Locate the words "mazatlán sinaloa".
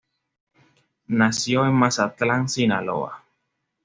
1.73-3.23